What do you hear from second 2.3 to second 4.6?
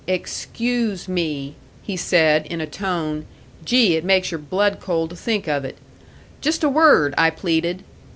in a tone gee, it makes your